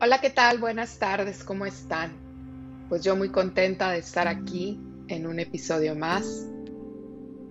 [0.00, 0.58] Hola, ¿qué tal?
[0.58, 2.12] Buenas tardes, ¿cómo están?
[2.88, 6.46] Pues yo muy contenta de estar aquí en un episodio más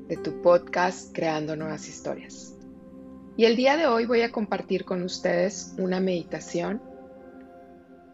[0.07, 2.55] de tu podcast Creando Nuevas Historias.
[3.35, 6.81] Y el día de hoy voy a compartir con ustedes una meditación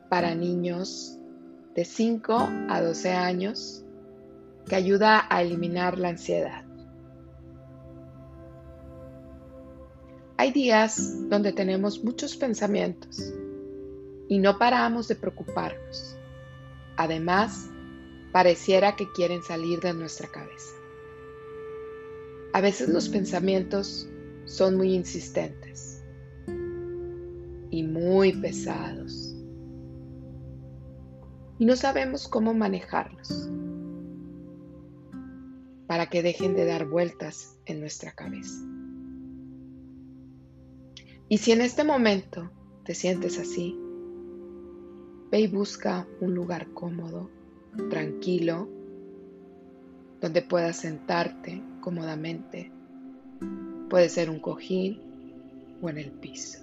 [0.09, 1.19] para niños
[1.75, 3.85] de 5 a 12 años
[4.67, 6.65] que ayuda a eliminar la ansiedad.
[10.37, 13.31] Hay días donde tenemos muchos pensamientos
[14.27, 16.17] y no paramos de preocuparnos.
[16.97, 17.69] Además,
[18.31, 20.73] pareciera que quieren salir de nuestra cabeza.
[22.53, 24.07] A veces los pensamientos
[24.45, 26.03] son muy insistentes
[27.71, 29.33] y muy pesados
[31.59, 33.49] y no sabemos cómo manejarlos
[35.87, 38.61] para que dejen de dar vueltas en nuestra cabeza.
[41.29, 42.51] Y si en este momento
[42.83, 43.79] te sientes así,
[45.33, 47.27] Ve y busca un lugar cómodo,
[47.89, 48.69] tranquilo,
[50.21, 52.71] donde puedas sentarte cómodamente.
[53.89, 55.01] Puede ser un cojín
[55.81, 56.59] o en el piso.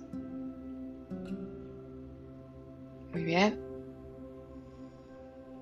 [3.13, 3.59] Muy bien.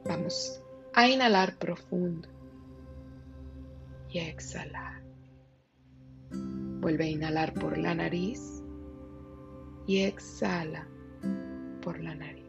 [0.04, 0.60] Vamos
[0.92, 2.28] a inhalar profundo
[4.10, 5.00] y a exhalar.
[6.30, 8.62] Vuelve a inhalar por la nariz
[9.86, 10.86] y exhala
[11.80, 12.47] por la nariz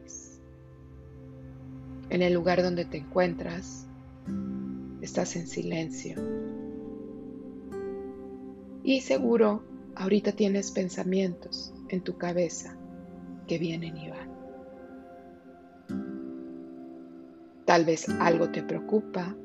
[2.10, 3.86] en el lugar donde te encuentras,
[5.00, 6.16] estás en silencio.
[8.82, 9.62] Y seguro,
[9.94, 12.76] ahorita tienes pensamientos en tu cabeza
[13.46, 14.30] que vienen y van.
[17.64, 19.36] Tal vez algo te preocupa,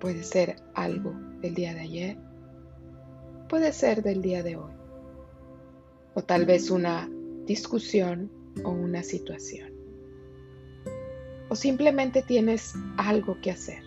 [0.00, 2.18] puede ser algo del día de ayer,
[3.48, 4.72] puede ser del día de hoy,
[6.14, 7.08] o tal vez una
[7.46, 8.30] discusión
[8.64, 9.77] o una situación
[11.48, 13.82] o simplemente tienes algo que hacer.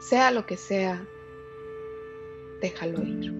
[0.00, 1.06] Sea lo que sea,
[2.60, 3.34] déjalo ir.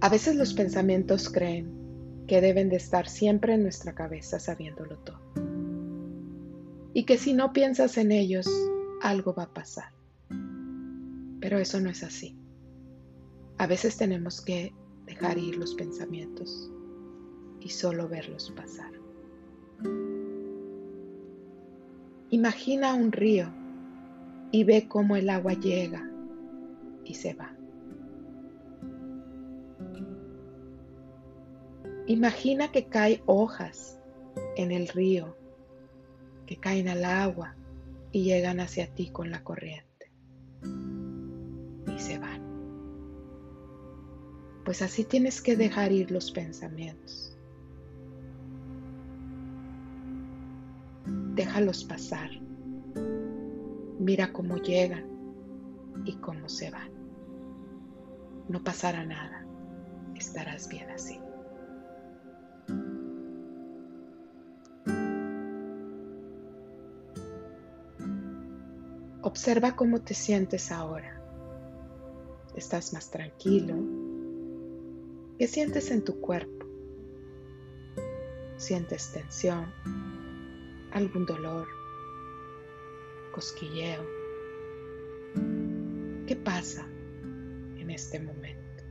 [0.00, 5.20] A veces los pensamientos creen que deben de estar siempre en nuestra cabeza sabiéndolo todo.
[6.92, 8.48] Y que si no piensas en ellos,
[9.02, 9.92] algo va a pasar.
[11.40, 12.36] Pero eso no es así.
[13.58, 14.72] A veces tenemos que
[15.06, 16.70] dejar ir los pensamientos
[17.66, 18.92] y solo verlos pasar.
[22.30, 23.52] Imagina un río
[24.52, 26.08] y ve cómo el agua llega
[27.04, 27.52] y se va.
[32.06, 33.98] Imagina que caen hojas
[34.56, 35.36] en el río,
[36.46, 37.56] que caen al agua
[38.12, 40.12] y llegan hacia ti con la corriente
[40.62, 42.42] y se van.
[44.64, 47.35] Pues así tienes que dejar ir los pensamientos.
[51.06, 52.30] Déjalos pasar.
[53.98, 55.04] Mira cómo llegan
[56.04, 56.90] y cómo se van.
[58.48, 59.44] No pasará nada.
[60.14, 61.20] Estarás bien así.
[69.22, 71.20] Observa cómo te sientes ahora.
[72.54, 73.74] ¿Estás más tranquilo?
[75.38, 76.64] ¿Qué sientes en tu cuerpo?
[78.56, 79.66] ¿Sientes tensión?
[80.96, 81.68] Algún dolor,
[83.30, 84.02] cosquilleo.
[86.26, 86.88] ¿Qué pasa
[87.76, 88.82] en este momento?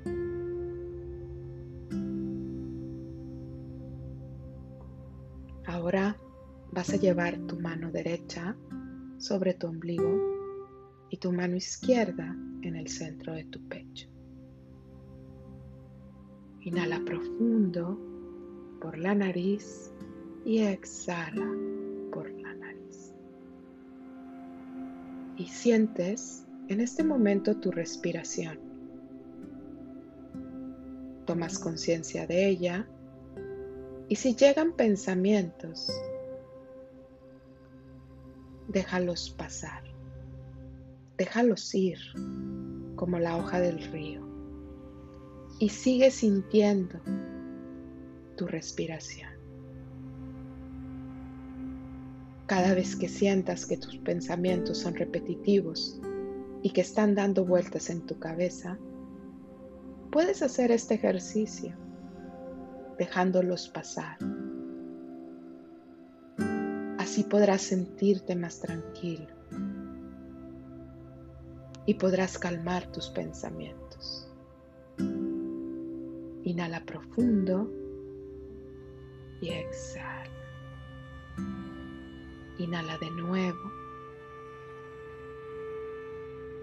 [5.66, 6.16] Ahora
[6.72, 8.56] vas a llevar tu mano derecha
[9.18, 10.38] sobre tu ombligo
[11.10, 14.08] y tu mano izquierda en el centro de tu pecho.
[16.62, 18.00] Inhala profundo
[18.80, 19.92] por la nariz
[20.46, 21.75] y exhala
[25.46, 28.58] y sientes en este momento tu respiración.
[31.28, 32.88] Tomas conciencia de ella
[34.10, 35.92] y si llegan pensamientos,
[38.70, 39.84] déjalos pasar,
[41.16, 42.00] déjalos ir
[42.96, 44.28] como la hoja del río
[45.60, 47.00] y sigue sintiendo
[48.36, 49.35] tu respiración.
[52.48, 56.00] Cada vez que sientas que tus pensamientos son repetitivos
[56.62, 58.78] y que están dando vueltas en tu cabeza,
[60.12, 61.76] puedes hacer este ejercicio
[63.00, 64.18] dejándolos pasar.
[67.00, 69.28] Así podrás sentirte más tranquilo
[71.88, 74.32] y podrás calmar tus pensamientos.
[76.44, 77.72] Inhala profundo
[79.42, 80.26] y exhala.
[82.58, 83.72] Inhala de nuevo.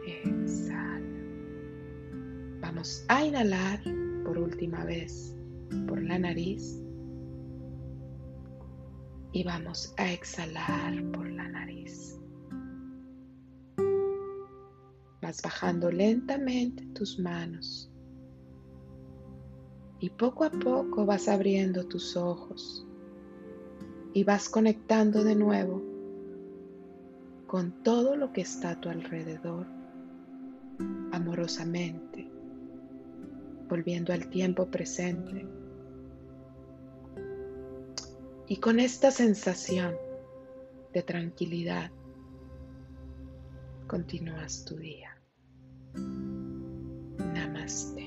[0.06, 1.00] Exhala.
[2.60, 3.80] Vamos a inhalar
[4.24, 5.36] por última vez
[5.86, 6.82] por la nariz
[9.32, 12.18] y vamos a exhalar por la nariz.
[15.20, 17.90] Vas bajando lentamente tus manos
[20.00, 22.86] y poco a poco vas abriendo tus ojos
[24.14, 25.82] y vas conectando de nuevo
[27.46, 29.66] con todo lo que está a tu alrededor
[31.12, 32.30] amorosamente,
[33.68, 35.46] volviendo al tiempo presente.
[38.48, 39.94] Y con esta sensación
[40.92, 41.90] de tranquilidad,
[43.86, 45.16] continúas tu día.
[47.18, 48.01] Namaste.